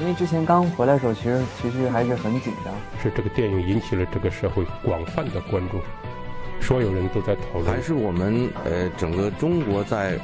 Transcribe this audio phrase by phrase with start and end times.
[0.00, 2.74] 因为之前刚回来的时候，其实其实还是很紧张。
[3.02, 5.78] 是这个电影引起了这个社会广泛的关注，
[6.58, 7.66] 所有人都在讨论。
[7.66, 10.18] 还是我们呃整个中国在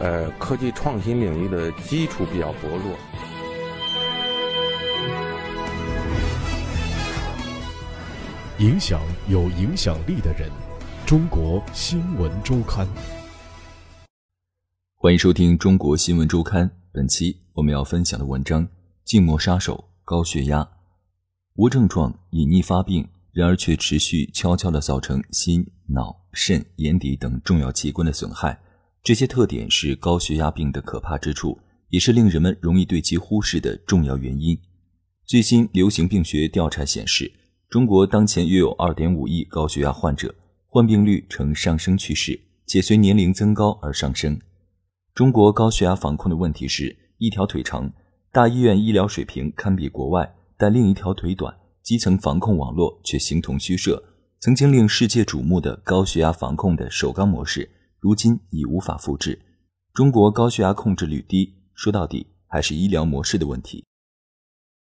[0.00, 2.98] 呃科技创新领域的基础比较薄弱。
[8.58, 10.50] 影响有影响力的人，
[11.06, 12.84] 中国新闻周刊。
[14.96, 16.68] 欢迎收听《中国新闻周刊》。
[16.90, 18.66] 本期我们要分享的文章
[19.08, 20.60] 《静默杀手：高血压》，
[21.54, 28.60] 无症状隐匿发病，然而却持续悄悄地造成心、脑、肾、眼底等重要器官的损害。
[29.02, 31.58] 这些特点是高血压病的可怕之处，
[31.88, 34.58] 也是令人们容易对其忽视的重要原因。
[35.24, 37.32] 最新流行病学调查显示，
[37.70, 40.34] 中国当前约有2.5亿高血压患者，
[40.66, 44.38] 患病率呈上升趋势，且随年龄增高而上升。
[45.14, 47.90] 中国高血压防控的问题是一条腿长，
[48.38, 54.00] 大医院医疗水平堪比国外，但另一条腿短，基层防控网络却形同虚设。
[54.38, 59.36] 曾经令世界瞩目的高血压防控的首钢模式，如今已无法复制。
[59.92, 63.84] 中国高血压控制率低，说到底还是医疗模式的问题。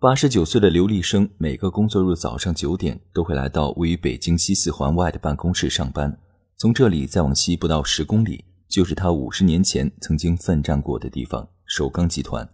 [0.00, 6.18] 八十九岁的刘立生，每个工作日早上九点都会来到位于北京西四环外的办公室上班，
[6.56, 8.44] 从这里再往西不到十公里。
[8.66, 12.46] 就是他五十年前曾经奋战过的地方——首钢集团。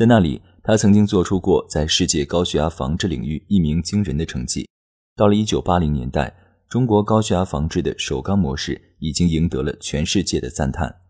[0.00, 4.66] 在那里，他曾经做出过在世界高血压防治领域一鸣惊人的成绩。
[5.14, 6.34] 到了一九八零年代，
[6.70, 11.02] 中国高血压防治的首钢模式已经赢得了全世界的赞叹。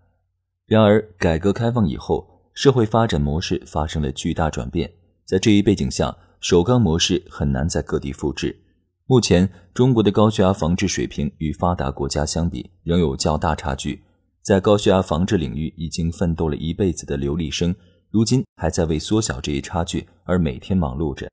[0.66, 4.90] 然而，改革开放以后，社会发展模式发生了巨大转变，
[5.24, 8.60] 在这一背景下，首钢模式很难在各地复制。
[9.06, 14.02] 目前，中国的高血压防治水平与发达国家相比，仍有较大差距。
[14.42, 17.72] 在高血压防治领域已经奋斗了一辈子的刘立生，
[18.10, 21.30] 如今还在为缩小这一差距而每天忙碌着。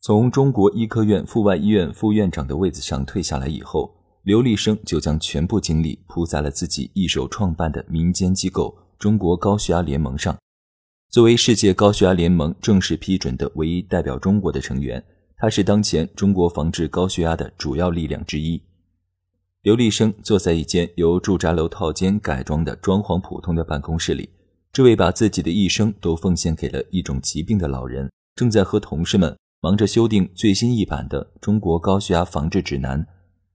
[0.00, 3.94] 从中国医科院阜外医院副院长的位子上退下来以后，
[4.24, 10.36] 刘立生就将全部精力扑在了自己一手创办的民间机构——中国高血压联盟上。
[11.08, 15.04] 作为世界高血压联盟正式批准的唯一代表中国的成员，
[15.36, 18.60] 他是当前中国防治高血压的主要力量之一。
[19.60, 24.28] 刘立生坐在一间由住宅楼套间改装的装潢普通的办公室里，
[24.72, 33.04] 这位把自己的一生都奉献给了一种疾病的老人，正在和同事们忙着修订最新一版的《中国高血压防治指南》。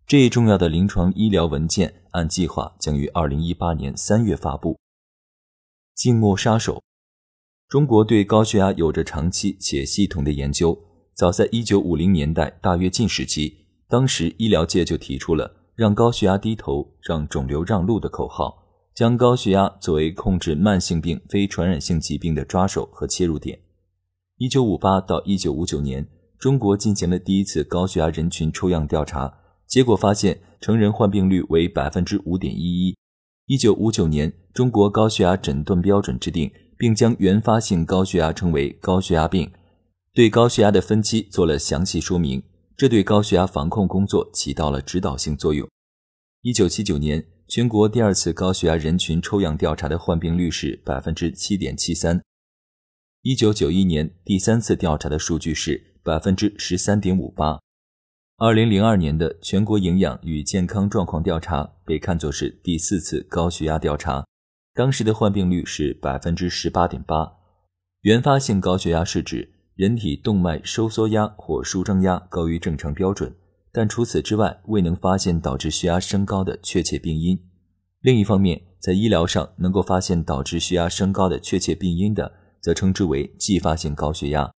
[0.05, 4.77] 这一重要的临床医疗文件按计划将于二零一八年三月发布。
[5.95, 6.83] 静默杀手，
[7.67, 10.77] 中国对高血压有着长期且系统的研究。
[11.15, 15.55] 早在一九五零年代大跃进时期，当时医疗界就提出了。
[15.73, 18.66] 让高血压低头，让肿瘤让路的口号，
[18.97, 23.59] 将高血压作为控制慢性病、非传染性疾病的抓手和切入点。
[24.37, 26.09] 一九五八到一九五九年，
[26.39, 29.37] 中国进行了第一次高血压人群抽样调查，
[29.67, 32.97] 结果发现成人患病率为百分之五点一一。
[33.45, 39.51] 一九五九年，中国高血压诊断标准制定，并将原发性高血压称为高血压病，
[40.15, 42.41] 对高血压的分期做了详细说明。
[42.75, 45.69] 这对高血压防控工作起到了指导性作用。
[46.41, 52.21] 一九七九年，全国第二次高血压人群抽样调查的患病率是百分之七点七三。
[53.21, 57.61] 一九九一年，第三次调查的数据是百分之十三点五八。
[58.37, 64.25] 二零零二年的全国营养与健康状况调查被看作是第四次高血压调查，
[64.73, 67.31] 当时的患病率是百分之十八点八。
[68.01, 69.53] 原发性高血压是指。
[69.77, 73.35] 人体动脉收缩压或舒张压高于正常标准，
[73.77, 77.39] 但除此之外未能发现导致血压升高的确切病因。
[78.01, 84.51] 另一方面，在医疗上能够发现导致血压升高的确切病因的，则称之为继发性高血压。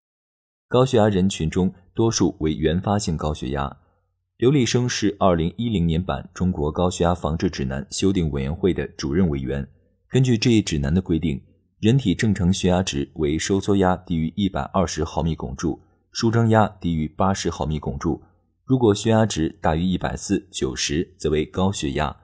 [0.69, 3.79] 高血压人群中多数为原发性高血压。
[4.37, 9.67] 刘立生是2010年版《中国高血压防治指南》修订委员会的主任委员。
[10.09, 11.43] 根据这一指南的规定。
[11.81, 15.81] 人体正常血压值为收缩压低于一百二十毫米汞柱，
[16.11, 18.21] 舒张压低于八十毫米汞柱。
[18.69, 22.15] 如果血压值大于一百四九十，则为高血压。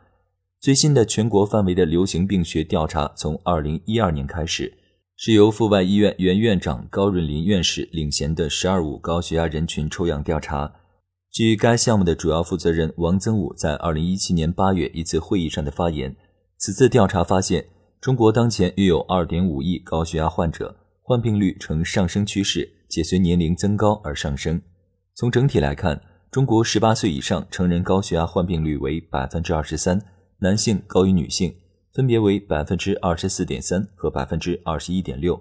[0.60, 4.76] 最新的全国范围的流行病学调查从二零一二年开始，
[5.16, 10.70] 是由阜外医院原院长高润林院士领衔的“十二五”高血压人群抽样调查。
[11.32, 16.14] 据该项目的主要负责人王增武在二零一七年八月一次会议上的发言，
[16.58, 17.64] 此次调查发现。
[18.02, 24.60] 中国当前约有2.5亿高血压患者，患病率呈上升趋势，且随年龄增高而上升。
[25.14, 25.98] 从整体来看，
[26.34, 30.00] 中国18岁以上成人高血压患病率为23%，
[30.38, 31.54] 男性高于女性，
[31.92, 35.40] 分别为24.3%和21.6%。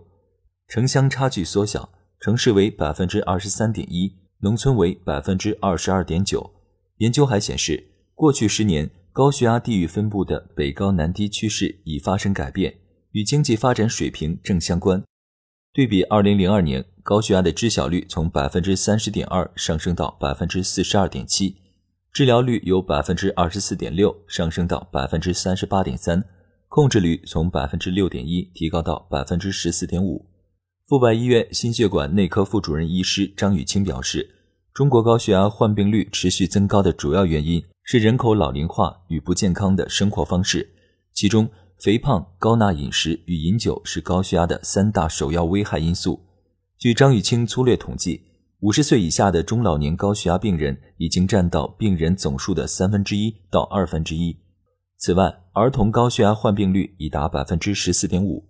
[0.68, 6.52] 城乡差距缩小，城市为百分之二十三点一，农村为百分之二十二点九。
[6.98, 12.72] 研究还显示，过去十年高血压地域分布的北高南低趋势已发生改变，
[13.14, 15.04] 与经济发展水平正相关。
[15.74, 21.58] 对比二零零二年，高血压的知晓率从百分之三十点二上升到百分之四十二点七，
[22.14, 26.24] 治疗率由百分之二十四点六上升到百分之三十八点三，
[26.70, 30.26] 控制率从百分之六点一提高到百分之十四点五。
[30.88, 34.36] 阜外医院心血管内科副主任医师张雨清表示，
[34.74, 40.70] 中国高血压患病率持续增高的主要原因是人口老龄化与不健康的生活方式，
[41.14, 41.50] 其中。
[41.80, 46.22] 肥胖、高钠饮食与饮酒是高血压的三大首要危害因素。
[46.84, 48.22] 据张玉清粗略统计，
[48.60, 54.36] 五十岁以下的中老年高血压病人已经占到病人总数的三分之一到二分之一。
[54.98, 58.44] 此外，儿童高血压患病率已达百分之十四点五。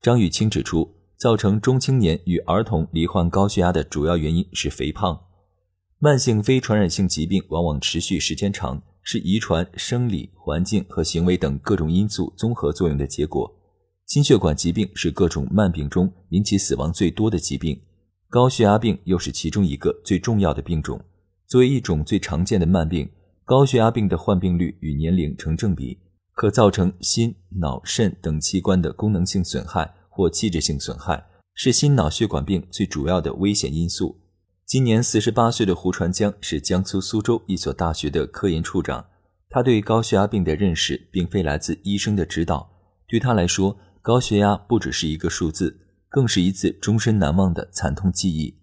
[0.00, 0.88] 张玉清指出，
[1.18, 5.20] 造成中青年与儿童罹患高血压的主要原因是肥胖。
[5.98, 8.80] 慢性非传染性疾病往往持续时间长。
[9.02, 13.53] 是遗传、生理、环境和行为等各种因素综合作用的结果。
[14.14, 17.76] 心血管疾病是各种慢病中引起死亡最多的疾病，
[18.30, 21.04] 高血压病又是其中一个最重要的病种。
[21.48, 23.10] 作为一种最常见的慢病，
[23.44, 25.98] 高血压病的患病率与年龄成正比，
[26.32, 31.26] 可造成心、脑、肾等器官的功能性损害或器质性损害，
[31.56, 34.20] 是心脑血管病最主要的危险因素。
[34.64, 39.04] 今年四十八岁的胡传江是江苏苏州一所大学的科研处长。
[39.50, 42.70] 他对高血压病的认识并非来自医生的指导，
[43.08, 45.80] 对他来说，高血压不只是一个数字，
[46.10, 48.54] 更是一次终身难忘的惨痛记忆。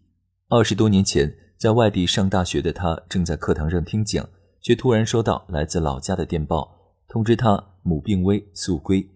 [0.50, 4.30] 二十多年前，在外地上大学的他正在课堂上听讲，
[4.62, 9.10] 却突然收到来自老家的电报，通知他母病危，速归。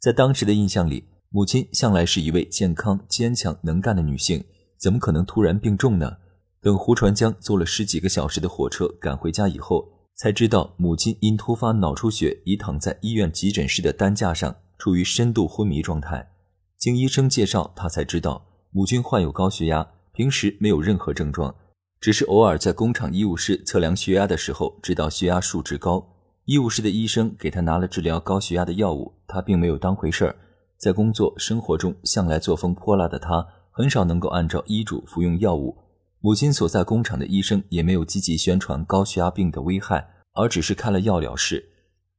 [0.00, 4.44] 在当时的印象里，母亲向来是一位健康、坚强、能干的女性。
[4.76, 6.16] 怎么可能突然病重呢？
[6.60, 9.86] 等胡传江坐了十几个小时的火车赶回家以后，
[10.16, 16.28] 才知道母亲因突发脑出血已躺在医院急诊室的担架上，处于深度昏迷状态。
[16.76, 21.54] 经医生介绍，他才知道母亲患有高血压，平时没有任何症状，
[22.02, 26.06] 只是偶尔在工厂医务室测量血压的时候，知道血压数值高。
[26.44, 30.36] 医务室的医生给他拿了治疗高血压的药物，他并没有当回事儿。
[30.76, 33.46] 在工作生活中向来作风泼辣的他。
[33.70, 35.78] 很少能够按照医嘱服用药物。
[36.20, 41.70] 母亲所在工厂的医生也没有积极宣传高血压病的危害，而只是开了药了事。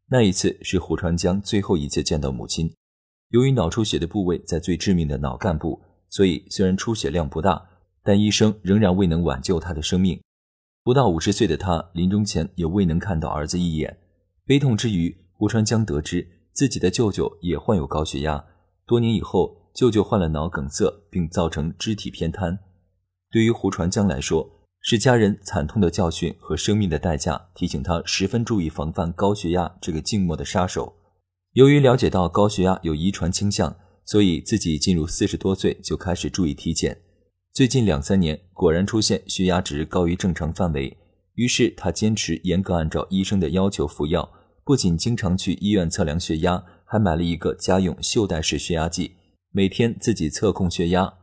[0.08, 2.74] 那一次是胡传江最后一次见到母亲。
[3.30, 7.70] 由于脑出血的部位在最致命的脑干部，所以虽然出血量不大，
[8.04, 10.22] 但医生仍然未能挽救他的生命。
[10.84, 13.98] 不到五十岁的他临终前也未能看到儿子一眼。
[14.46, 18.46] 悲痛之余，胡传江得知自己的舅舅也患有高血压，
[18.86, 19.62] 多年以后。
[19.76, 22.58] 舅舅患了脑梗塞，并造成肢体偏瘫。
[23.30, 24.55] 对于胡传江来说，
[24.88, 30.94] 是家人惨痛的教训和生命的代价，提醒他十分注意防范高血压这个静默的杀手。
[31.54, 36.96] 由于了解到高血压有遗传倾向，所以自己进入四十多岁就开始注意体检。
[37.52, 40.96] 最近两三年，果然出现血压值高于正常范围，
[41.34, 44.32] 于是他坚持严格按照医生的要求服药，
[44.64, 49.14] 不仅经常去医院测量血压，还买了一个家用袖带式血压计。
[49.52, 51.16] 每天自己测控血压，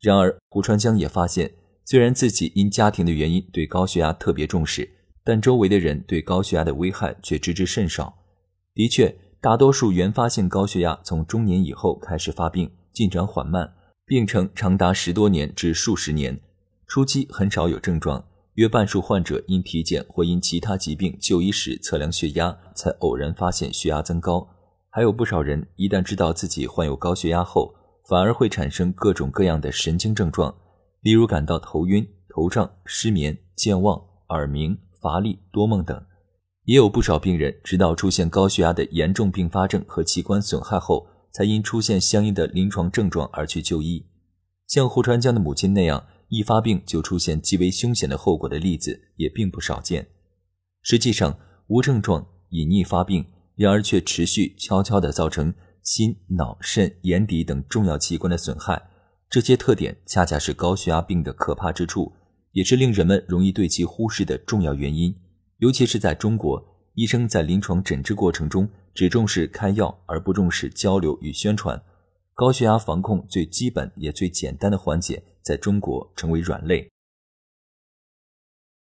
[0.00, 1.52] 然而胡传江也发现，
[1.84, 4.88] 虽然自己因家庭的原因对高血压特别重视，
[5.22, 8.14] 但周围的人对高血压的危害却知之甚少。
[8.74, 13.74] 的确，大多数原发性高血压从中年以后开始发病，进展缓慢，
[14.06, 16.40] 病程长达十多年至数十年，
[16.86, 18.24] 初期很少有症状，
[18.54, 24.48] 约半数患者因体检或因其他疾病就医时测量血压，才偶然发现血压增高。
[24.90, 27.74] 还有不少人一旦知道自己患有高血压后，
[28.08, 30.54] 反而会产生各种各样的神经症状，
[31.04, 36.04] 例如感到头晕、头胀、失眠、健忘、耳鸣、乏力、多梦等。
[36.64, 44.06] 也有不少病人直到出现高血压的严重并发症和器官损害后，才因出现相应的临床症状而去就医。
[44.66, 50.08] 像胡传江的母亲那样，一发病就出现极为凶险的后果的例子也并不少见。
[50.82, 53.24] 实际上，无症状隐匿发病。
[53.56, 58.82] 然而却持续悄悄地造成心、脑、肾、眼底等重要器官的损害，
[59.34, 62.12] 这些特点恰恰是高血压病的可怕之处，
[62.52, 65.12] 也是令人们容易对其忽视的重要原因。
[65.58, 66.64] 尤其是在中国，
[66.94, 71.82] 医生在临床诊治过程中只重视开药，而不重视交流与宣传。
[72.32, 76.88] 高血压防控最基本也最简单的环节，在中国成为软肋。